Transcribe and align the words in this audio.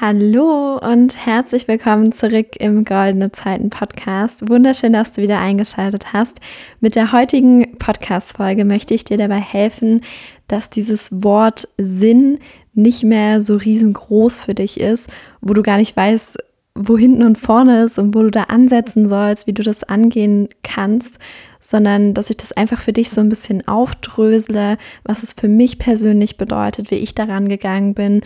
Hallo 0.00 0.76
und 0.78 1.24
herzlich 1.24 1.68
willkommen 1.68 2.10
zurück 2.10 2.56
im 2.58 2.84
Goldene 2.84 3.30
Zeiten 3.30 3.70
Podcast. 3.70 4.48
Wunderschön, 4.48 4.92
dass 4.92 5.12
du 5.12 5.22
wieder 5.22 5.38
eingeschaltet 5.38 6.12
hast. 6.12 6.40
Mit 6.80 6.96
der 6.96 7.12
heutigen 7.12 7.78
Podcast-Folge 7.78 8.64
möchte 8.64 8.92
ich 8.92 9.04
dir 9.04 9.18
dabei 9.18 9.38
helfen, 9.38 10.00
dass 10.48 10.68
dieses 10.68 11.22
Wort 11.22 11.68
Sinn 11.78 12.40
nicht 12.72 13.04
mehr 13.04 13.40
so 13.40 13.54
riesengroß 13.54 14.40
für 14.40 14.54
dich 14.54 14.80
ist, 14.80 15.12
wo 15.40 15.54
du 15.54 15.62
gar 15.62 15.76
nicht 15.76 15.96
weißt, 15.96 16.38
wo 16.76 16.98
hinten 16.98 17.22
und 17.22 17.38
vorne 17.38 17.84
ist 17.84 17.98
und 17.98 18.14
wo 18.14 18.22
du 18.22 18.30
da 18.30 18.44
ansetzen 18.44 19.06
sollst, 19.06 19.46
wie 19.46 19.52
du 19.52 19.62
das 19.62 19.84
angehen 19.84 20.48
kannst, 20.64 21.18
sondern 21.60 22.14
dass 22.14 22.30
ich 22.30 22.36
das 22.36 22.52
einfach 22.52 22.80
für 22.80 22.92
dich 22.92 23.10
so 23.10 23.20
ein 23.20 23.28
bisschen 23.28 23.66
aufdrösele, 23.68 24.76
was 25.04 25.22
es 25.22 25.34
für 25.34 25.48
mich 25.48 25.78
persönlich 25.78 26.36
bedeutet, 26.36 26.90
wie 26.90 26.96
ich 26.96 27.14
daran 27.14 27.48
gegangen 27.48 27.94
bin. 27.94 28.22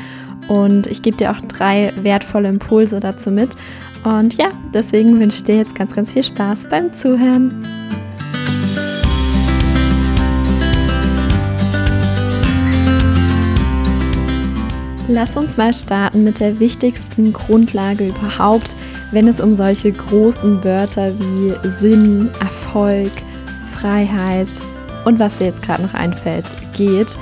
Und 0.49 0.87
ich 0.87 1.03
gebe 1.03 1.19
dir 1.19 1.31
auch 1.31 1.41
drei 1.43 1.93
wertvolle 2.03 2.49
Impulse 2.49 3.01
dazu 3.01 3.31
mit. 3.31 3.55
Und 4.05 4.35
ja, 4.39 4.51
deswegen 4.73 5.21
wünsche 5.21 5.37
ich 5.37 5.45
dir 5.45 5.57
jetzt 5.57 5.75
ganz, 5.75 5.95
ganz 5.95 6.13
viel 6.13 6.25
Spaß 6.25 6.69
beim 6.71 6.93
Zuhören. 6.95 7.55
Lass 15.11 15.39
uns 15.39 15.57
mal 15.57 15.73
starten 15.73 16.23
mit 16.23 16.39
der 16.39 16.61
wichtigsten 16.61 17.33
Grundlage 17.33 18.09
überhaupt, 18.09 18.77
wenn 19.11 19.27
es 19.27 19.41
um 19.41 19.55
solche 19.55 19.91
großen 19.91 20.63
Wörter 20.63 21.19
wie 21.19 21.55
Sinn, 21.67 22.31
Erfolg, 22.41 23.11
Freiheit 23.73 24.49
und 25.07 25.19
was 25.19 25.39
dir 25.39 25.47
jetzt 25.47 25.63
gerade 25.63 25.83
noch 25.83 25.95
einfällt, 25.95 26.45
geht. 26.77 27.17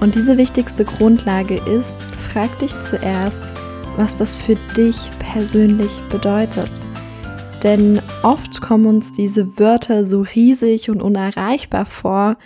Und 0.00 0.16
diese 0.16 0.36
wichtigste 0.36 0.84
Grundlage 0.84 1.56
ist, 1.56 1.94
frag 2.30 2.58
dich 2.58 2.78
zuerst, 2.80 3.54
was 3.96 4.14
das 4.16 4.36
für 4.36 4.56
dich 4.76 5.10
persönlich 5.18 6.02
bedeutet. 6.10 6.70
Denn 7.62 8.02
oft 8.22 8.60
kommen 8.60 8.84
uns 8.84 9.12
diese 9.12 9.58
Wörter 9.58 10.04
so 10.04 10.26
riesig 10.34 10.90
und 10.90 11.00
unerreichbar 11.00 11.86
vor, 11.86 12.36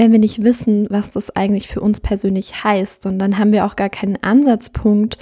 wenn 0.00 0.12
wir 0.12 0.18
nicht 0.18 0.42
wissen, 0.42 0.86
was 0.88 1.10
das 1.10 1.36
eigentlich 1.36 1.68
für 1.68 1.82
uns 1.82 2.00
persönlich 2.00 2.64
heißt. 2.64 3.04
Und 3.04 3.18
dann 3.18 3.36
haben 3.36 3.52
wir 3.52 3.66
auch 3.66 3.76
gar 3.76 3.90
keinen 3.90 4.16
Ansatzpunkt, 4.22 5.18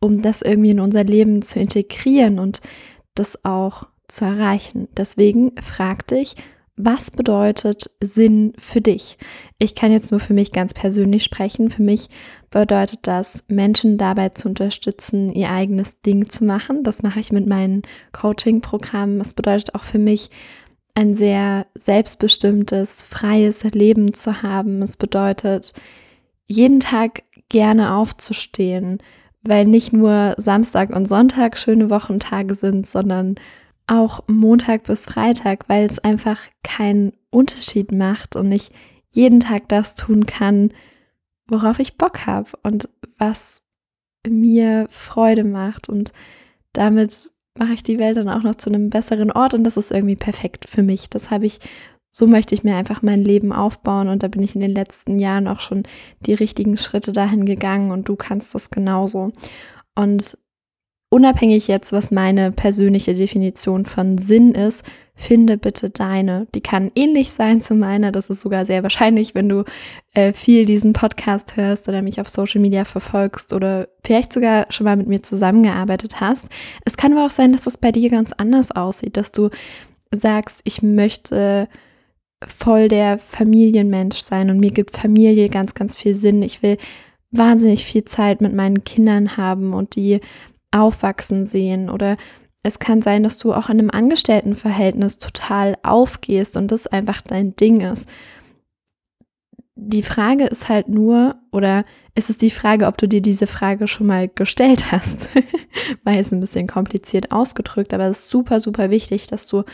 um 0.00 0.22
das 0.22 0.40
irgendwie 0.40 0.70
in 0.70 0.80
unser 0.80 1.04
Leben 1.04 1.42
zu 1.42 1.60
integrieren 1.60 2.38
und 2.38 2.62
das 3.14 3.44
auch 3.44 3.86
zu 4.08 4.24
erreichen. 4.24 4.88
Deswegen 4.96 5.52
frag 5.60 6.06
dich, 6.06 6.36
was 6.74 7.10
bedeutet 7.10 7.90
Sinn 8.02 8.54
für 8.58 8.80
dich? 8.80 9.18
Ich 9.58 9.74
kann 9.74 9.92
jetzt 9.92 10.10
nur 10.10 10.20
für 10.20 10.32
mich 10.32 10.52
ganz 10.52 10.72
persönlich 10.72 11.22
sprechen. 11.22 11.68
Für 11.68 11.82
mich 11.82 12.08
bedeutet 12.48 13.00
das, 13.02 13.44
Menschen 13.48 13.98
dabei 13.98 14.30
zu 14.30 14.48
unterstützen, 14.48 15.34
ihr 15.34 15.50
eigenes 15.50 16.00
Ding 16.00 16.30
zu 16.30 16.46
machen. 16.46 16.82
Das 16.82 17.02
mache 17.02 17.20
ich 17.20 17.30
mit 17.30 17.46
meinen 17.46 17.82
Coaching-Programmen. 18.12 19.20
Es 19.20 19.34
bedeutet 19.34 19.74
auch 19.74 19.84
für 19.84 19.98
mich, 19.98 20.30
ein 20.94 21.14
sehr 21.14 21.66
selbstbestimmtes, 21.74 23.02
freies 23.02 23.64
Leben 23.64 24.14
zu 24.14 24.42
haben. 24.42 24.82
Es 24.82 24.96
bedeutet, 24.96 25.72
jeden 26.46 26.80
Tag 26.80 27.24
gerne 27.48 27.94
aufzustehen, 27.94 28.98
weil 29.42 29.66
nicht 29.66 29.92
nur 29.92 30.34
Samstag 30.36 30.90
und 30.94 31.06
Sonntag 31.06 31.58
schöne 31.58 31.90
Wochentage 31.90 32.54
sind, 32.54 32.86
sondern 32.86 33.36
auch 33.86 34.24
Montag 34.28 34.84
bis 34.84 35.06
Freitag, 35.06 35.68
weil 35.68 35.86
es 35.86 35.98
einfach 35.98 36.40
keinen 36.62 37.12
Unterschied 37.30 37.92
macht 37.92 38.36
und 38.36 38.50
ich 38.52 38.70
jeden 39.10 39.40
Tag 39.40 39.68
das 39.68 39.94
tun 39.94 40.26
kann, 40.26 40.72
worauf 41.46 41.78
ich 41.78 41.98
Bock 41.98 42.26
habe 42.26 42.50
und 42.62 42.88
was 43.18 43.62
mir 44.26 44.86
Freude 44.88 45.44
macht 45.44 45.88
und 45.88 46.12
damit 46.72 47.30
mache 47.58 47.74
ich 47.74 47.82
die 47.82 47.98
Welt 47.98 48.16
dann 48.16 48.28
auch 48.28 48.42
noch 48.42 48.56
zu 48.56 48.70
einem 48.70 48.90
besseren 48.90 49.30
Ort 49.30 49.54
und 49.54 49.64
das 49.64 49.76
ist 49.76 49.90
irgendwie 49.90 50.16
perfekt 50.16 50.68
für 50.68 50.82
mich. 50.82 51.08
Das 51.08 51.30
habe 51.30 51.46
ich, 51.46 51.60
so 52.10 52.26
möchte 52.26 52.54
ich 52.54 52.64
mir 52.64 52.76
einfach 52.76 53.02
mein 53.02 53.22
Leben 53.22 53.52
aufbauen 53.52 54.08
und 54.08 54.22
da 54.22 54.28
bin 54.28 54.42
ich 54.42 54.54
in 54.54 54.60
den 54.60 54.74
letzten 54.74 55.18
Jahren 55.18 55.48
auch 55.48 55.60
schon 55.60 55.84
die 56.26 56.34
richtigen 56.34 56.76
Schritte 56.76 57.12
dahin 57.12 57.44
gegangen 57.44 57.90
und 57.90 58.08
du 58.08 58.16
kannst 58.16 58.54
das 58.54 58.70
genauso. 58.70 59.32
Und 59.94 60.36
unabhängig 61.10 61.68
jetzt, 61.68 61.92
was 61.92 62.10
meine 62.10 62.50
persönliche 62.50 63.14
Definition 63.14 63.86
von 63.86 64.18
Sinn 64.18 64.52
ist, 64.52 64.84
finde 65.14 65.56
bitte 65.56 65.90
deine. 65.90 66.46
Die 66.54 66.60
kann 66.60 66.90
ähnlich 66.94 67.30
sein 67.30 67.60
zu 67.60 67.74
meiner. 67.74 68.12
Das 68.12 68.30
ist 68.30 68.40
sogar 68.40 68.64
sehr 68.64 68.82
wahrscheinlich, 68.82 69.34
wenn 69.34 69.48
du 69.48 69.64
äh, 70.12 70.32
viel 70.32 70.66
diesen 70.66 70.92
Podcast 70.92 71.56
hörst 71.56 71.88
oder 71.88 72.02
mich 72.02 72.20
auf 72.20 72.28
Social 72.28 72.60
Media 72.60 72.84
verfolgst 72.84 73.52
oder 73.52 73.88
vielleicht 74.04 74.32
sogar 74.32 74.66
schon 74.70 74.84
mal 74.84 74.96
mit 74.96 75.06
mir 75.06 75.22
zusammengearbeitet 75.22 76.20
hast. 76.20 76.46
Es 76.84 76.96
kann 76.96 77.12
aber 77.12 77.26
auch 77.26 77.30
sein, 77.30 77.52
dass 77.52 77.62
das 77.62 77.76
bei 77.76 77.92
dir 77.92 78.10
ganz 78.10 78.32
anders 78.32 78.72
aussieht, 78.72 79.16
dass 79.16 79.30
du 79.30 79.50
sagst, 80.10 80.60
ich 80.64 80.82
möchte 80.82 81.68
voll 82.46 82.88
der 82.88 83.18
Familienmensch 83.18 84.18
sein 84.18 84.50
und 84.50 84.58
mir 84.58 84.70
gibt 84.70 84.96
Familie 84.96 85.48
ganz, 85.48 85.74
ganz 85.74 85.96
viel 85.96 86.14
Sinn. 86.14 86.42
Ich 86.42 86.62
will 86.62 86.76
wahnsinnig 87.30 87.84
viel 87.84 88.04
Zeit 88.04 88.40
mit 88.40 88.54
meinen 88.54 88.84
Kindern 88.84 89.36
haben 89.36 89.72
und 89.72 89.96
die 89.96 90.20
aufwachsen 90.70 91.46
sehen 91.46 91.88
oder 91.88 92.16
es 92.64 92.78
kann 92.78 93.02
sein, 93.02 93.22
dass 93.22 93.36
du 93.36 93.52
auch 93.52 93.68
in 93.68 93.78
einem 93.78 93.90
Angestelltenverhältnis 93.90 95.18
total 95.18 95.76
aufgehst 95.82 96.56
und 96.56 96.72
das 96.72 96.86
einfach 96.86 97.20
dein 97.20 97.54
Ding 97.54 97.82
ist. 97.82 98.08
Die 99.76 100.02
Frage 100.02 100.44
ist 100.44 100.70
halt 100.70 100.88
nur, 100.88 101.36
oder 101.52 101.84
ist 102.14 102.30
es 102.30 102.38
die 102.38 102.50
Frage, 102.50 102.86
ob 102.86 102.96
du 102.96 103.06
dir 103.06 103.20
diese 103.20 103.46
Frage 103.46 103.86
schon 103.86 104.06
mal 104.06 104.28
gestellt 104.28 104.92
hast? 104.92 105.28
Weil 106.04 106.20
es 106.20 106.32
ein 106.32 106.40
bisschen 106.40 106.66
kompliziert 106.66 107.32
ausgedrückt, 107.32 107.92
aber 107.92 108.06
es 108.06 108.20
ist 108.20 108.28
super, 108.28 108.60
super 108.60 108.88
wichtig, 108.88 109.26
dass 109.26 109.46
du 109.46 109.64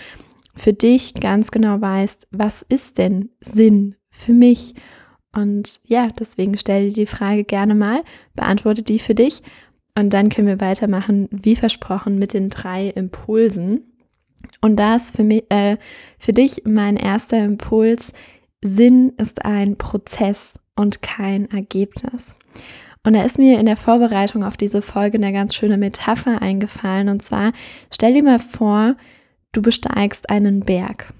für 0.56 0.72
dich 0.72 1.14
ganz 1.14 1.52
genau 1.52 1.80
weißt, 1.80 2.26
was 2.32 2.62
ist 2.62 2.98
denn 2.98 3.30
Sinn 3.40 3.94
für 4.08 4.32
mich? 4.32 4.74
Und 5.32 5.80
ja, 5.84 6.08
deswegen 6.08 6.58
stell 6.58 6.88
dir 6.88 6.94
die 6.94 7.06
Frage 7.06 7.44
gerne 7.44 7.76
mal, 7.76 8.02
beantworte 8.34 8.82
die 8.82 8.98
für 8.98 9.14
dich 9.14 9.42
und 9.96 10.12
dann 10.12 10.28
können 10.28 10.46
wir 10.46 10.60
weitermachen, 10.60 11.28
wie 11.30 11.56
versprochen, 11.56 12.18
mit 12.18 12.32
den 12.32 12.50
drei 12.50 12.88
Impulsen. 12.88 13.82
Und 14.60 14.76
da 14.76 14.96
ist 14.96 15.16
für, 15.16 15.24
mich, 15.24 15.44
äh, 15.50 15.76
für 16.18 16.32
dich 16.32 16.62
mein 16.64 16.96
erster 16.96 17.42
Impuls, 17.44 18.12
Sinn 18.62 19.12
ist 19.16 19.44
ein 19.44 19.76
Prozess 19.76 20.58
und 20.76 21.02
kein 21.02 21.50
Ergebnis. 21.50 22.36
Und 23.02 23.14
da 23.14 23.22
ist 23.22 23.38
mir 23.38 23.58
in 23.58 23.66
der 23.66 23.76
Vorbereitung 23.76 24.44
auf 24.44 24.56
diese 24.56 24.82
Folge 24.82 25.16
eine 25.16 25.32
ganz 25.32 25.54
schöne 25.54 25.78
Metapher 25.78 26.42
eingefallen. 26.42 27.08
Und 27.08 27.22
zwar, 27.22 27.52
stell 27.92 28.12
dir 28.12 28.22
mal 28.22 28.38
vor, 28.38 28.96
du 29.52 29.62
besteigst 29.62 30.28
einen 30.28 30.60
Berg. 30.60 31.12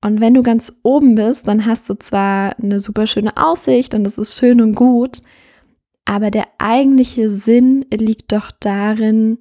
Und 0.00 0.20
wenn 0.20 0.34
du 0.34 0.42
ganz 0.42 0.80
oben 0.82 1.14
bist, 1.14 1.48
dann 1.48 1.64
hast 1.64 1.88
du 1.88 1.94
zwar 1.94 2.58
eine 2.58 2.78
super 2.78 3.06
schöne 3.06 3.36
Aussicht 3.36 3.94
und 3.94 4.06
es 4.06 4.18
ist 4.18 4.38
schön 4.38 4.60
und 4.60 4.74
gut, 4.74 5.22
aber 6.04 6.30
der 6.30 6.46
eigentliche 6.58 7.30
Sinn 7.30 7.86
liegt 7.90 8.32
doch 8.32 8.50
darin, 8.50 9.38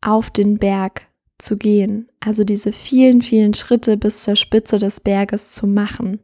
auf 0.00 0.30
den 0.30 0.58
Berg 0.58 1.08
zu 1.38 1.56
gehen. 1.56 2.08
Also 2.20 2.44
diese 2.44 2.72
vielen, 2.72 3.22
vielen 3.22 3.54
Schritte 3.54 3.96
bis 3.96 4.22
zur 4.22 4.36
Spitze 4.36 4.78
des 4.78 5.00
Berges 5.00 5.52
zu 5.52 5.66
machen, 5.66 6.20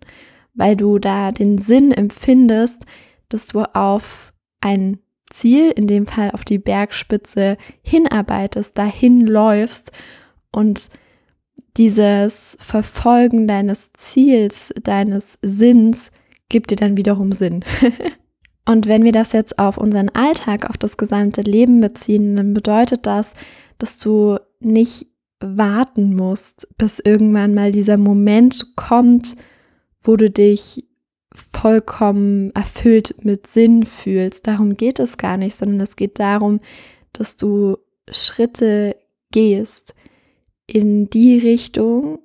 weil 0.54 0.76
du 0.76 0.98
da 0.98 1.32
den 1.32 1.58
Sinn 1.58 1.92
empfindest, 1.92 2.86
dass 3.28 3.46
du 3.46 3.60
auf 3.74 4.32
ein 4.60 4.98
Ziel, 5.30 5.70
in 5.70 5.86
dem 5.86 6.06
Fall 6.06 6.30
auf 6.32 6.44
die 6.44 6.58
Bergspitze, 6.58 7.56
hinarbeitest, 7.82 8.76
dahin 8.76 9.26
läufst 9.26 9.92
und 10.50 10.90
dieses 11.76 12.56
Verfolgen 12.60 13.48
deines 13.48 13.92
Ziels, 13.94 14.74
deines 14.82 15.38
Sinns 15.42 16.10
gibt 16.50 16.70
dir 16.70 16.76
dann 16.76 16.98
wiederum 16.98 17.32
Sinn. 17.32 17.64
Und 18.64 18.86
wenn 18.86 19.04
wir 19.04 19.12
das 19.12 19.32
jetzt 19.32 19.58
auf 19.58 19.76
unseren 19.76 20.08
Alltag, 20.10 20.68
auf 20.68 20.76
das 20.76 20.96
gesamte 20.96 21.40
Leben 21.42 21.80
beziehen, 21.80 22.36
dann 22.36 22.54
bedeutet 22.54 23.06
das, 23.06 23.34
dass 23.78 23.98
du 23.98 24.38
nicht 24.60 25.08
warten 25.40 26.14
musst, 26.14 26.68
bis 26.78 27.00
irgendwann 27.00 27.54
mal 27.54 27.72
dieser 27.72 27.96
Moment 27.96 28.76
kommt, 28.76 29.36
wo 30.02 30.16
du 30.16 30.30
dich 30.30 30.86
vollkommen 31.32 32.52
erfüllt 32.54 33.16
mit 33.24 33.46
Sinn 33.46 33.84
fühlst. 33.84 34.46
Darum 34.46 34.76
geht 34.76 34.98
es 34.98 35.16
gar 35.16 35.36
nicht, 35.36 35.56
sondern 35.56 35.80
es 35.80 35.96
geht 35.96 36.18
darum, 36.20 36.60
dass 37.12 37.36
du 37.36 37.78
Schritte 38.10 38.96
gehst 39.30 39.94
in 40.66 41.08
die 41.10 41.38
Richtung, 41.38 42.20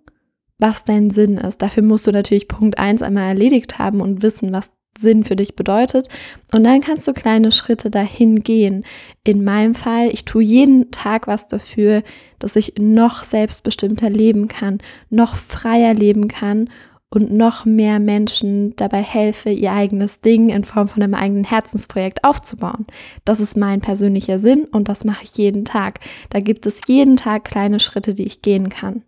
was 0.60 0.84
dein 0.84 1.10
Sinn 1.10 1.38
ist. 1.38 1.62
Dafür 1.62 1.84
musst 1.84 2.08
du 2.08 2.12
natürlich 2.12 2.48
Punkt 2.48 2.78
1 2.78 3.02
einmal 3.02 3.30
erledigt 3.30 3.80
haben 3.80 4.02
und 4.02 4.22
wissen, 4.24 4.54
was 4.54 4.72
Sinn 5.00 5.24
für 5.24 5.36
dich 5.36 5.56
bedeutet. 5.56 6.08
Und 6.54 6.64
dann 6.64 6.82
kannst 6.82 7.08
du 7.08 7.14
kleine 7.14 7.52
Schritte 7.52 7.90
dahin 7.90 8.42
gehen. 8.42 8.86
In 9.24 9.44
meinem 9.44 9.76
Fall, 9.76 10.10
ich 10.12 10.26
tue 10.26 10.44
jeden 10.44 10.92
Tag 10.92 11.28
was 11.28 11.48
dafür, 11.48 12.04
dass 12.40 12.56
ich 12.56 12.74
noch 12.80 13.24
selbstbestimmter 13.24 14.10
leben 14.10 14.48
kann, 14.48 14.80
noch 15.10 15.36
freier 15.36 15.94
leben 15.94 16.28
kann 16.28 16.70
und 17.10 17.32
noch 17.32 17.66
mehr 17.66 18.00
Menschen 18.00 18.76
dabei 18.76 19.02
helfe, 19.02 19.50
ihr 19.50 19.72
eigenes 19.72 20.20
Ding 20.20 20.50
in 20.50 20.66
Form 20.66 20.90
von 20.90 21.02
einem 21.02 21.14
eigenen 21.14 21.46
Herzensprojekt 21.46 22.24
aufzubauen. 22.24 22.86
Das 23.24 23.40
ist 23.40 23.56
mein 23.56 23.80
persönlicher 23.80 24.40
Sinn 24.40 24.66
und 24.66 24.90
das 24.90 25.06
mache 25.06 25.24
ich 25.24 25.38
jeden 25.38 25.64
Tag. 25.64 26.02
Da 26.30 26.42
gibt 26.42 26.66
es 26.66 26.82
jeden 26.88 27.16
Tag 27.16 27.46
kleine 27.46 27.80
Schritte, 27.80 28.14
die 28.14 28.24
ich 28.24 28.42
gehen 28.42 28.70
kann. 28.70 29.04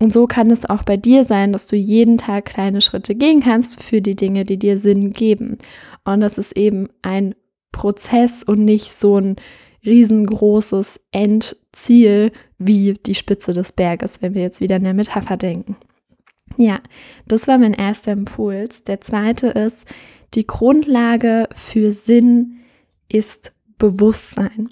Und 0.00 0.14
so 0.14 0.26
kann 0.26 0.50
es 0.50 0.68
auch 0.68 0.82
bei 0.82 0.96
dir 0.96 1.24
sein, 1.24 1.52
dass 1.52 1.66
du 1.66 1.76
jeden 1.76 2.16
Tag 2.16 2.46
kleine 2.46 2.80
Schritte 2.80 3.14
gehen 3.14 3.40
kannst 3.40 3.82
für 3.82 4.00
die 4.00 4.16
Dinge, 4.16 4.46
die 4.46 4.58
dir 4.58 4.78
Sinn 4.78 5.12
geben. 5.12 5.58
Und 6.04 6.20
das 6.20 6.38
ist 6.38 6.56
eben 6.56 6.88
ein 7.02 7.34
Prozess 7.70 8.42
und 8.42 8.64
nicht 8.64 8.92
so 8.92 9.18
ein 9.18 9.36
riesengroßes 9.84 11.00
Endziel 11.12 12.32
wie 12.58 12.94
die 12.94 13.14
Spitze 13.14 13.52
des 13.52 13.72
Berges, 13.72 14.22
wenn 14.22 14.34
wir 14.34 14.42
jetzt 14.42 14.60
wieder 14.60 14.76
in 14.76 14.84
der 14.84 14.94
Metapher 14.94 15.36
denken. 15.36 15.76
Ja, 16.56 16.80
das 17.26 17.46
war 17.46 17.58
mein 17.58 17.74
erster 17.74 18.12
Impuls. 18.12 18.84
Der 18.84 19.00
zweite 19.00 19.48
ist, 19.48 19.86
die 20.34 20.46
Grundlage 20.46 21.48
für 21.54 21.92
Sinn 21.92 22.60
ist 23.08 23.52
Bewusstsein. 23.78 24.70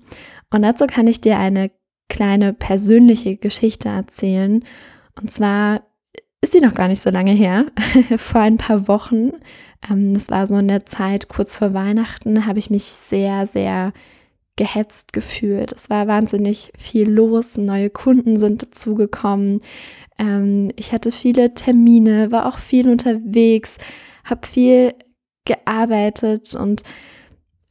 Und 0.51 0.63
dazu 0.63 0.87
kann 0.87 1.07
ich 1.07 1.21
dir 1.21 1.39
eine 1.39 1.71
kleine 2.09 2.53
persönliche 2.53 3.37
Geschichte 3.37 3.89
erzählen. 3.89 4.65
Und 5.21 5.31
zwar 5.31 5.83
ist 6.41 6.53
sie 6.53 6.61
noch 6.61 6.75
gar 6.75 6.89
nicht 6.89 7.01
so 7.01 7.11
lange 7.11 7.33
her. 7.33 7.67
vor 8.17 8.41
ein 8.41 8.57
paar 8.57 8.89
Wochen, 8.89 9.33
ähm, 9.91 10.15
das 10.15 10.31
war 10.31 10.47
so 10.47 10.57
in 10.57 10.69
der 10.69 10.87
Zeit 10.87 11.29
kurz 11.29 11.57
vor 11.57 11.75
Weihnachten, 11.75 12.47
habe 12.47 12.59
ich 12.59 12.71
mich 12.71 12.85
sehr, 12.85 13.47
sehr 13.47 13.93
gehetzt 14.57 15.13
gefühlt. 15.13 15.73
Es 15.73 15.89
war 15.89 16.07
wahnsinnig 16.07 16.73
viel 16.77 17.09
los, 17.09 17.57
neue 17.57 17.91
Kunden 17.91 18.39
sind 18.39 18.63
dazugekommen. 18.63 19.61
Ähm, 20.19 20.71
ich 20.77 20.93
hatte 20.93 21.13
viele 21.13 21.55
Termine, 21.55 22.31
war 22.31 22.47
auch 22.47 22.59
viel 22.59 22.89
unterwegs, 22.89 23.79
habe 24.25 24.47
viel 24.47 24.95
gearbeitet 25.45 26.55
und 26.55 26.83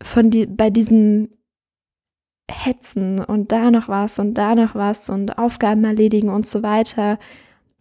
von 0.01 0.29
die, 0.29 0.45
bei 0.45 0.69
diesem 0.69 1.29
Hetzen 2.49 3.19
und 3.19 3.51
da 3.51 3.71
noch 3.71 3.87
was 3.87 4.19
und 4.19 4.35
da 4.35 4.55
noch 4.55 4.75
was 4.75 5.09
und 5.09 5.37
Aufgaben 5.37 5.83
erledigen 5.83 6.29
und 6.29 6.47
so 6.47 6.63
weiter, 6.63 7.19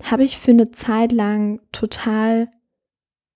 habe 0.02 0.24
ich 0.24 0.38
für 0.38 0.50
eine 0.50 0.70
Zeit 0.70 1.12
lang 1.12 1.60
total 1.72 2.48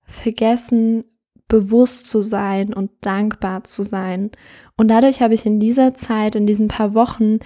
vergessen, 0.02 1.04
bewusst 1.48 2.08
zu 2.08 2.22
sein 2.22 2.74
und 2.74 2.90
dankbar 3.00 3.64
zu 3.64 3.82
sein. 3.82 4.30
Und 4.76 4.88
dadurch 4.88 5.22
habe 5.22 5.34
ich 5.34 5.46
in 5.46 5.60
dieser 5.60 5.94
Zeit, 5.94 6.34
in 6.34 6.46
diesen 6.46 6.68
paar 6.68 6.94
Wochen, 6.94 7.38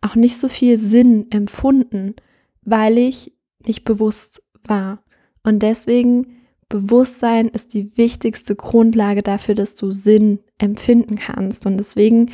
auch 0.00 0.14
nicht 0.14 0.38
so 0.38 0.48
viel 0.48 0.76
Sinn 0.76 1.26
empfunden, 1.30 2.14
weil 2.62 2.98
ich 2.98 3.32
nicht 3.66 3.84
bewusst 3.84 4.42
war. 4.64 5.02
Und 5.42 5.60
deswegen 5.60 6.38
Bewusstsein 6.68 7.48
ist 7.48 7.72
die 7.72 7.96
wichtigste 7.96 8.54
Grundlage 8.54 9.22
dafür, 9.22 9.54
dass 9.54 9.74
du 9.74 9.90
Sinn 9.90 10.40
empfinden 10.58 11.16
kannst. 11.16 11.64
Und 11.66 11.78
deswegen 11.78 12.30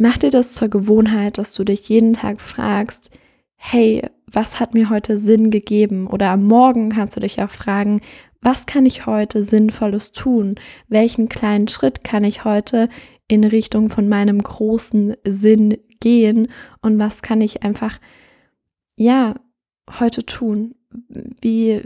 mach 0.00 0.18
dir 0.18 0.30
das 0.30 0.54
zur 0.54 0.68
Gewohnheit, 0.68 1.38
dass 1.38 1.52
du 1.52 1.64
dich 1.64 1.88
jeden 1.88 2.12
Tag 2.12 2.40
fragst, 2.40 3.10
hey, 3.56 4.02
was 4.30 4.60
hat 4.60 4.74
mir 4.74 4.90
heute 4.90 5.16
Sinn 5.16 5.50
gegeben? 5.50 6.06
Oder 6.06 6.30
am 6.30 6.44
Morgen 6.44 6.90
kannst 6.90 7.16
du 7.16 7.20
dich 7.20 7.40
auch 7.42 7.50
fragen, 7.50 8.00
was 8.40 8.66
kann 8.66 8.86
ich 8.86 9.06
heute 9.06 9.42
Sinnvolles 9.42 10.12
tun? 10.12 10.54
Welchen 10.88 11.28
kleinen 11.28 11.68
Schritt 11.68 12.04
kann 12.04 12.24
ich 12.24 12.44
heute 12.44 12.88
in 13.26 13.44
Richtung 13.44 13.90
von 13.90 14.08
meinem 14.08 14.40
großen 14.42 15.16
Sinn 15.26 15.78
gehen? 16.00 16.48
Und 16.80 17.00
was 17.00 17.22
kann 17.22 17.40
ich 17.40 17.62
einfach, 17.62 17.98
ja, 18.96 19.34
heute 19.98 20.24
tun? 20.24 20.74
Wie, 21.40 21.82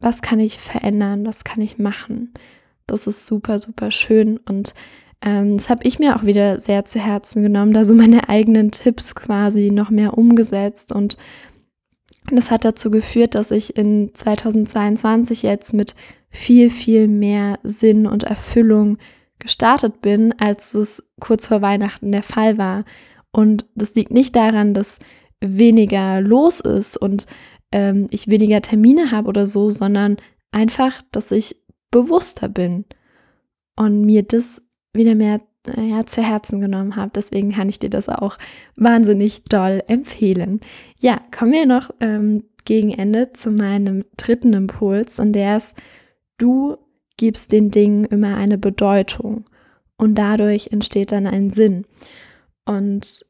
was 0.00 0.20
kann 0.20 0.38
ich 0.38 0.58
verändern? 0.58 1.24
Was 1.24 1.44
kann 1.44 1.62
ich 1.62 1.78
machen? 1.78 2.32
Das 2.86 3.06
ist 3.06 3.24
super, 3.26 3.58
super 3.58 3.90
schön 3.90 4.38
und 4.38 4.74
ähm, 5.22 5.56
das 5.56 5.70
habe 5.70 5.84
ich 5.84 5.98
mir 5.98 6.16
auch 6.16 6.24
wieder 6.24 6.60
sehr 6.60 6.84
zu 6.84 6.98
Herzen 6.98 7.42
genommen, 7.42 7.72
da 7.72 7.84
so 7.84 7.94
meine 7.94 8.28
eigenen 8.28 8.70
Tipps 8.70 9.14
quasi 9.14 9.70
noch 9.70 9.90
mehr 9.90 10.16
umgesetzt 10.16 10.92
und 10.92 11.16
das 12.30 12.50
hat 12.50 12.64
dazu 12.64 12.90
geführt, 12.90 13.34
dass 13.34 13.50
ich 13.50 13.76
in 13.76 14.10
2022 14.14 15.42
jetzt 15.42 15.72
mit 15.72 15.94
viel, 16.30 16.70
viel 16.70 17.08
mehr 17.08 17.58
Sinn 17.62 18.06
und 18.06 18.22
Erfüllung 18.22 18.98
gestartet 19.38 20.00
bin, 20.00 20.38
als 20.38 20.74
es 20.74 21.02
kurz 21.18 21.46
vor 21.48 21.62
Weihnachten 21.62 22.12
der 22.12 22.22
Fall 22.22 22.58
war. 22.58 22.84
Und 23.32 23.66
das 23.74 23.94
liegt 23.94 24.12
nicht 24.12 24.36
daran, 24.36 24.74
dass 24.74 24.98
weniger 25.40 26.20
los 26.20 26.60
ist 26.60 26.96
und 26.96 27.26
ähm, 27.72 28.06
ich 28.10 28.28
weniger 28.28 28.60
Termine 28.60 29.10
habe 29.10 29.28
oder 29.28 29.46
so, 29.46 29.70
sondern 29.70 30.18
einfach, 30.52 31.02
dass 31.12 31.30
ich 31.30 31.56
bewusster 31.90 32.48
bin 32.48 32.84
und 33.76 34.02
mir 34.02 34.22
das 34.22 34.62
wieder 34.92 35.14
mehr 35.14 35.40
äh, 35.66 35.82
ja, 35.82 36.06
zu 36.06 36.22
Herzen 36.22 36.60
genommen 36.60 36.96
habe. 36.96 37.12
Deswegen 37.14 37.52
kann 37.52 37.68
ich 37.68 37.78
dir 37.78 37.90
das 37.90 38.08
auch 38.08 38.38
wahnsinnig 38.76 39.44
doll 39.44 39.82
empfehlen. 39.86 40.60
Ja, 41.00 41.20
kommen 41.30 41.52
wir 41.52 41.66
noch 41.66 41.90
ähm, 42.00 42.44
gegen 42.64 42.90
Ende 42.90 43.32
zu 43.32 43.50
meinem 43.50 44.04
dritten 44.16 44.52
Impuls 44.52 45.18
und 45.18 45.32
der 45.32 45.56
ist, 45.56 45.76
du 46.38 46.76
gibst 47.16 47.52
den 47.52 47.70
Dingen 47.70 48.04
immer 48.04 48.36
eine 48.36 48.58
Bedeutung 48.58 49.44
und 49.96 50.14
dadurch 50.14 50.68
entsteht 50.72 51.12
dann 51.12 51.26
ein 51.26 51.50
Sinn. 51.50 51.84
Und 52.64 53.26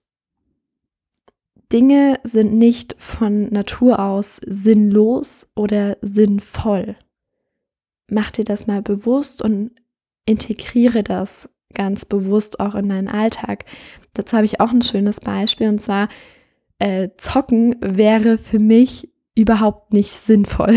Dinge 1.73 2.19
sind 2.25 2.53
nicht 2.53 2.97
von 2.99 3.49
Natur 3.51 4.01
aus 4.01 4.41
sinnlos 4.45 5.49
oder 5.55 5.97
sinnvoll. 6.03 6.97
Mach 8.09 8.31
dir 8.33 8.45
das 8.45 8.67
mal 8.67 8.83
bewusst 8.83 9.41
und 9.41 9.73
integriere 10.27 11.03
das 11.03 11.49
ganz 11.75 12.05
bewusst 12.05 12.61
auch 12.61 12.75
in 12.75 12.89
deinen 12.89 13.09
Alltag. 13.09 13.65
Dazu 14.15 14.37
habe 14.37 14.47
ich 14.47 14.61
auch 14.61 14.73
ein 14.73 14.83
schönes 14.83 15.21
Beispiel 15.21 15.69
und 15.69 15.81
zwar 15.81 16.09
äh, 16.79 17.11
Zocken 17.17 17.77
wäre 17.81 18.39
für 18.39 18.59
mich 18.59 19.09
überhaupt 19.37 19.93
nicht 19.93 20.11
sinnvoll, 20.11 20.75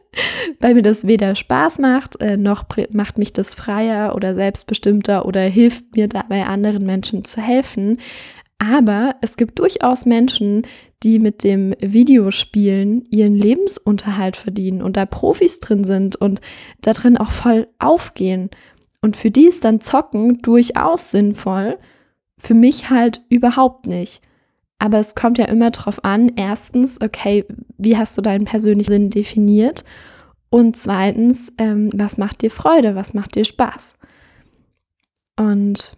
weil 0.60 0.74
mir 0.74 0.82
das 0.82 1.06
weder 1.06 1.34
Spaß 1.34 1.78
macht, 1.78 2.20
äh, 2.20 2.36
noch 2.36 2.64
macht 2.90 3.18
mich 3.18 3.32
das 3.32 3.54
freier 3.54 4.14
oder 4.14 4.34
selbstbestimmter 4.34 5.24
oder 5.24 5.40
hilft 5.42 5.96
mir 5.96 6.08
dabei 6.08 6.44
anderen 6.46 6.84
Menschen 6.84 7.24
zu 7.24 7.40
helfen. 7.40 7.98
Aber 8.58 9.16
es 9.20 9.36
gibt 9.36 9.58
durchaus 9.58 10.06
Menschen, 10.06 10.62
die 11.02 11.18
mit 11.18 11.44
dem 11.44 11.74
Videospielen 11.78 13.04
ihren 13.10 13.34
Lebensunterhalt 13.34 14.36
verdienen 14.36 14.80
und 14.80 14.96
da 14.96 15.04
Profis 15.04 15.60
drin 15.60 15.84
sind 15.84 16.16
und 16.16 16.40
da 16.80 16.92
drin 16.92 17.18
auch 17.18 17.30
voll 17.30 17.68
aufgehen. 17.78 18.48
Und 19.06 19.16
für 19.16 19.30
die 19.30 19.46
ist 19.46 19.64
dann 19.64 19.80
Zocken 19.80 20.42
durchaus 20.42 21.12
sinnvoll, 21.12 21.78
für 22.38 22.54
mich 22.54 22.90
halt 22.90 23.22
überhaupt 23.28 23.86
nicht. 23.86 24.20
Aber 24.78 24.98
es 24.98 25.14
kommt 25.14 25.38
ja 25.38 25.46
immer 25.46 25.70
drauf 25.70 26.04
an, 26.04 26.32
erstens, 26.34 27.00
okay, 27.00 27.44
wie 27.78 27.96
hast 27.96 28.18
du 28.18 28.22
deinen 28.22 28.44
persönlichen 28.44 28.90
Sinn 28.90 29.10
definiert? 29.10 29.84
Und 30.50 30.76
zweitens, 30.76 31.52
ähm, 31.58 31.90
was 31.94 32.18
macht 32.18 32.42
dir 32.42 32.50
Freude, 32.50 32.96
was 32.96 33.14
macht 33.14 33.36
dir 33.36 33.44
Spaß? 33.44 33.94
Und 35.38 35.96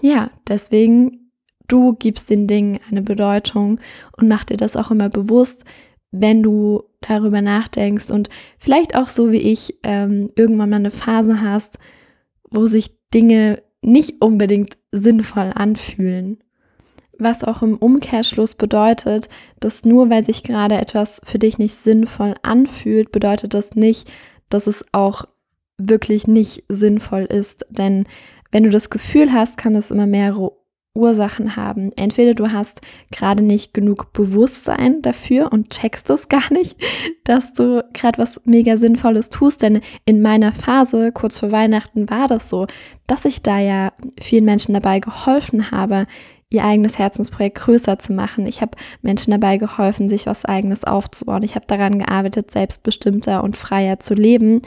ja, 0.00 0.30
deswegen 0.48 1.26
Du 1.68 1.94
gibst 1.94 2.30
den 2.30 2.46
Dingen 2.46 2.78
eine 2.90 3.02
Bedeutung 3.02 3.80
und 4.16 4.28
mach 4.28 4.44
dir 4.44 4.56
das 4.56 4.76
auch 4.76 4.90
immer 4.90 5.08
bewusst, 5.08 5.64
wenn 6.12 6.42
du 6.42 6.84
darüber 7.00 7.42
nachdenkst 7.42 8.10
und 8.10 8.28
vielleicht 8.58 8.96
auch 8.96 9.08
so 9.08 9.32
wie 9.32 9.38
ich 9.38 9.76
ähm, 9.82 10.28
irgendwann 10.36 10.70
mal 10.70 10.76
eine 10.76 10.90
Phase 10.90 11.40
hast, 11.42 11.78
wo 12.56 12.66
sich 12.66 12.96
Dinge 13.14 13.62
nicht 13.82 14.22
unbedingt 14.22 14.78
sinnvoll 14.90 15.52
anfühlen. 15.54 16.38
Was 17.18 17.44
auch 17.44 17.62
im 17.62 17.76
Umkehrschluss 17.76 18.54
bedeutet, 18.54 19.28
dass 19.60 19.84
nur 19.84 20.10
weil 20.10 20.24
sich 20.24 20.42
gerade 20.42 20.76
etwas 20.76 21.20
für 21.24 21.38
dich 21.38 21.58
nicht 21.58 21.74
sinnvoll 21.74 22.34
anfühlt, 22.42 23.12
bedeutet 23.12 23.54
das 23.54 23.74
nicht, 23.74 24.10
dass 24.48 24.66
es 24.66 24.84
auch 24.92 25.24
wirklich 25.78 26.26
nicht 26.26 26.64
sinnvoll 26.68 27.22
ist. 27.22 27.66
Denn 27.70 28.06
wenn 28.50 28.64
du 28.64 28.70
das 28.70 28.90
Gefühl 28.90 29.32
hast, 29.32 29.56
kann 29.56 29.74
es 29.74 29.90
immer 29.90 30.06
mehrere 30.06 30.52
Ursachen 30.96 31.56
haben. 31.56 31.92
Entweder 31.96 32.34
du 32.34 32.52
hast 32.52 32.80
gerade 33.10 33.44
nicht 33.44 33.74
genug 33.74 34.12
Bewusstsein 34.12 35.02
dafür 35.02 35.52
und 35.52 35.70
checkst 35.70 36.10
es 36.10 36.28
gar 36.28 36.52
nicht, 36.52 36.76
dass 37.24 37.52
du 37.52 37.84
gerade 37.92 38.18
was 38.18 38.40
mega 38.44 38.76
Sinnvolles 38.76 39.30
tust. 39.30 39.62
Denn 39.62 39.80
in 40.04 40.22
meiner 40.22 40.52
Phase, 40.52 41.12
kurz 41.12 41.38
vor 41.38 41.52
Weihnachten, 41.52 42.10
war 42.10 42.28
das 42.28 42.50
so, 42.50 42.66
dass 43.06 43.24
ich 43.24 43.42
da 43.42 43.58
ja 43.58 43.92
vielen 44.20 44.44
Menschen 44.44 44.74
dabei 44.74 45.00
geholfen 45.00 45.70
habe, 45.70 46.06
ihr 46.48 46.64
eigenes 46.64 46.98
Herzensprojekt 46.98 47.58
größer 47.58 47.98
zu 47.98 48.12
machen. 48.12 48.46
Ich 48.46 48.60
habe 48.60 48.76
Menschen 49.02 49.32
dabei 49.32 49.56
geholfen, 49.56 50.08
sich 50.08 50.26
was 50.26 50.44
eigenes 50.44 50.84
aufzubauen. 50.84 51.42
Ich 51.42 51.56
habe 51.56 51.66
daran 51.66 51.98
gearbeitet, 51.98 52.52
selbstbestimmter 52.52 53.42
und 53.42 53.56
freier 53.56 53.98
zu 53.98 54.14
leben. 54.14 54.62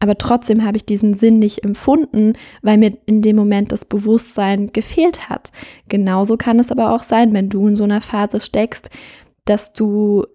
Aber 0.00 0.18
trotzdem 0.18 0.64
habe 0.64 0.76
ich 0.76 0.84
diesen 0.84 1.14
Sinn 1.14 1.38
nicht 1.38 1.64
empfunden, 1.64 2.34
weil 2.62 2.78
mir 2.78 2.96
in 3.06 3.22
dem 3.22 3.36
Moment 3.36 3.72
das 3.72 3.84
Bewusstsein 3.84 4.72
gefehlt 4.72 5.28
hat. 5.28 5.52
Genauso 5.88 6.36
kann 6.36 6.58
es 6.58 6.70
aber 6.70 6.92
auch 6.92 7.02
sein, 7.02 7.32
wenn 7.32 7.48
du 7.48 7.68
in 7.68 7.76
so 7.76 7.84
einer 7.84 8.00
Phase 8.00 8.40
steckst, 8.40 8.90
dass 9.44 9.72
du 9.72 10.26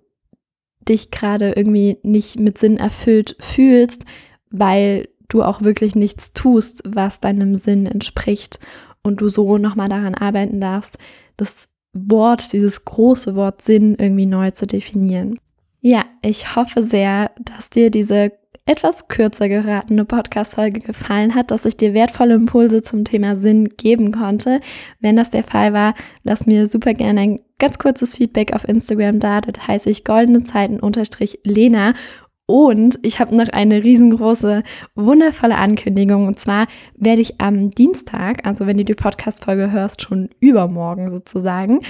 dich 0.87 1.11
gerade 1.11 1.51
irgendwie 1.51 1.97
nicht 2.03 2.39
mit 2.39 2.57
Sinn 2.57 2.77
erfüllt 2.77 3.35
fühlst, 3.39 4.05
weil 4.49 5.09
du 5.27 5.43
auch 5.43 5.61
wirklich 5.61 5.95
nichts 5.95 6.33
tust, 6.33 6.81
was 6.85 7.19
deinem 7.19 7.55
Sinn 7.55 7.85
entspricht 7.85 8.59
und 9.03 9.21
du 9.21 9.29
so 9.29 9.57
nochmal 9.57 9.89
daran 9.89 10.15
arbeiten 10.15 10.59
darfst, 10.59 10.97
das 11.37 11.67
Wort, 11.93 12.53
dieses 12.53 12.85
große 12.85 13.35
Wort 13.35 13.61
Sinn 13.61 13.95
irgendwie 13.95 14.25
neu 14.25 14.51
zu 14.51 14.67
definieren. 14.67 15.39
Ja, 15.81 16.03
ich 16.21 16.55
hoffe 16.55 16.83
sehr, 16.83 17.31
dass 17.39 17.69
dir 17.69 17.89
diese 17.89 18.31
etwas 18.69 19.07
kürzer 19.07 19.49
geratene 19.49 20.05
Podcast-Folge 20.05 20.81
gefallen 20.81 21.33
hat, 21.33 21.49
dass 21.49 21.65
ich 21.65 21.75
dir 21.75 21.95
wertvolle 21.95 22.35
Impulse 22.35 22.83
zum 22.83 23.03
Thema 23.03 23.35
Sinn 23.35 23.67
geben 23.67 24.11
konnte. 24.11 24.59
Wenn 24.99 25.15
das 25.15 25.31
der 25.31 25.43
Fall 25.43 25.73
war, 25.73 25.95
lass 26.23 26.45
mir 26.45 26.67
super 26.67 26.93
gerne 26.93 27.19
ein 27.19 27.39
ganz 27.57 27.79
kurzes 27.79 28.17
Feedback 28.17 28.53
auf 28.53 28.67
Instagram 28.67 29.19
da. 29.19 29.41
Dort 29.41 29.67
heiße 29.67 29.89
ich 29.89 30.05
goldene 30.05 30.43
Zeiten 30.43 30.79
unterstrich 30.79 31.39
Lena 31.43 31.95
und 32.49 32.97
ich 33.03 33.19
habe 33.19 33.35
noch 33.35 33.49
eine 33.49 33.83
riesengroße, 33.83 34.63
wundervolle 34.95 35.55
Ankündigung. 35.55 36.25
Und 36.25 36.39
zwar 36.39 36.65
werde 36.95 37.21
ich 37.21 37.39
am 37.39 37.69
Dienstag, 37.69 38.43
also 38.43 38.65
wenn 38.65 38.77
du 38.77 38.83
die 38.83 38.95
Podcast-Folge 38.95 39.71
hörst, 39.71 40.01
schon 40.01 40.29
übermorgen 40.39 41.11
sozusagen, 41.11 41.81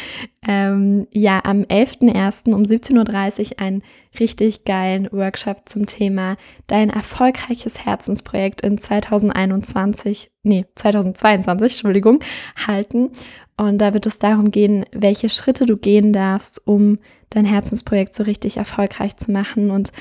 ähm, 0.46 1.08
ja, 1.12 1.39
am 1.46 1.62
11.01. 1.62 2.54
um 2.54 2.63
17.30 2.63 3.51
Uhr 3.54 3.60
einen 3.62 3.84
richtig 4.20 4.66
geilen 4.66 5.08
Workshop 5.13 5.62
zum 5.63 5.86
Thema 5.86 6.36
Dein 6.68 6.89
erfolgreiches 6.89 7.86
Herzensprojekt 7.86 8.60
in 8.60 8.78
2021, 8.78 10.30
nee, 10.44 10.66
2022, 10.75 11.72
Entschuldigung, 11.72 12.20
halten. 12.68 13.12
Und 13.56 13.78
da 13.78 13.94
wird 13.94 14.06
es 14.06 14.20
darum 14.20 14.51
gehen, 14.51 14.86
welche 14.92 15.30
Schritte 15.30 15.66
du 15.66 15.78
gehen 15.78 16.12
darfst, 16.12 16.68
um 16.68 17.00
dein 17.30 17.46
Herzensprojekt 17.46 18.13
so 18.13 18.24
richtig 18.24 18.58
erfolgreich 18.58 19.16
zu 19.16 19.32
machen. 19.32 19.72
Und 19.72 19.94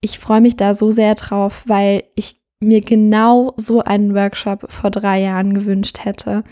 ich 0.00 0.18
freue 0.18 0.40
mich 0.40 0.56
da 0.56 0.74
so 0.74 0.90
sehr 0.90 1.14
drauf, 1.14 1.64
weil 1.66 2.04
ich 2.14 2.36
mir 2.60 2.80
genau 2.80 3.52
so 3.56 3.82
einen 3.82 4.14
Workshop 4.14 4.70
vor 4.70 4.90
drei 4.90 5.20
Jahren 5.20 5.54
gewünscht 5.54 6.04
hätte. 6.04 6.44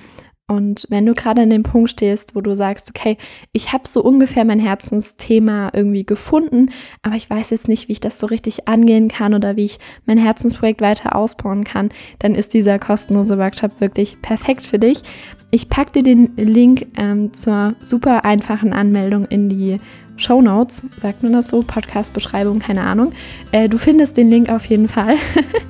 Und 0.48 0.86
wenn 0.90 1.04
du 1.04 1.14
gerade 1.14 1.42
an 1.42 1.50
dem 1.50 1.64
Punkt 1.64 1.90
stehst, 1.90 2.36
wo 2.36 2.40
du 2.40 2.54
sagst, 2.54 2.90
okay, 2.90 3.16
ich 3.50 3.72
habe 3.72 3.88
so 3.88 4.00
ungefähr 4.00 4.44
mein 4.44 4.60
Herzensthema 4.60 5.70
irgendwie 5.72 6.06
gefunden, 6.06 6.70
aber 7.02 7.16
ich 7.16 7.28
weiß 7.28 7.50
jetzt 7.50 7.66
nicht, 7.66 7.88
wie 7.88 7.92
ich 7.92 8.00
das 8.00 8.20
so 8.20 8.28
richtig 8.28 8.68
angehen 8.68 9.08
kann 9.08 9.34
oder 9.34 9.56
wie 9.56 9.64
ich 9.64 9.80
mein 10.04 10.18
Herzensprojekt 10.18 10.80
weiter 10.80 11.16
ausbauen 11.16 11.64
kann, 11.64 11.88
dann 12.20 12.36
ist 12.36 12.54
dieser 12.54 12.78
kostenlose 12.78 13.38
Workshop 13.38 13.80
wirklich 13.80 14.22
perfekt 14.22 14.62
für 14.62 14.78
dich. 14.78 15.02
Ich 15.50 15.68
packe 15.68 15.90
dir 15.90 16.02
den 16.04 16.36
Link 16.36 16.86
ähm, 16.96 17.32
zur 17.32 17.74
super 17.80 18.24
einfachen 18.24 18.72
Anmeldung 18.72 19.24
in 19.24 19.48
die 19.48 19.78
Show 20.16 20.40
Notes, 20.40 20.82
sagt 20.96 21.22
man 21.22 21.32
das 21.32 21.48
so, 21.48 21.62
Podcast-Beschreibung, 21.62 22.58
keine 22.58 22.82
Ahnung. 22.82 23.12
Äh, 23.52 23.68
du 23.68 23.78
findest 23.78 24.16
den 24.16 24.30
Link 24.30 24.48
auf 24.48 24.64
jeden 24.66 24.88
Fall. 24.88 25.16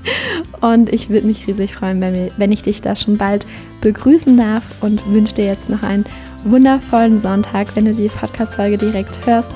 und 0.61 0.93
ich 0.93 1.11
würde 1.11 1.27
mich 1.27 1.47
riesig 1.47 1.75
freuen, 1.75 2.01
wenn, 2.01 2.31
wenn 2.37 2.53
ich 2.53 2.63
dich 2.63 2.81
da 2.81 2.95
schon 2.97 3.17
bald 3.17 3.47
begrüßen 3.81 4.37
darf 4.37 4.63
und 4.83 5.07
wünsche 5.11 5.35
dir 5.35 5.47
jetzt 5.47 5.71
noch 5.71 5.83
einen 5.83 6.05
wundervollen 6.45 7.19
Sonntag, 7.19 7.75
wenn 7.75 7.85
du 7.85 7.95
die 7.95 8.09
Podcast-Folge 8.09 8.79
direkt 8.79 9.27
hörst. 9.27 9.51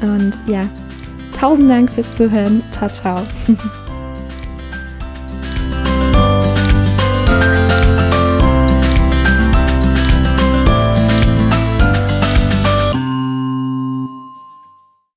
Und 0.00 0.40
ja, 0.46 0.68
tausend 1.38 1.70
Dank 1.70 1.90
fürs 1.90 2.16
Zuhören. 2.16 2.62
Ciao, 2.70 2.88
ciao. 2.88 3.22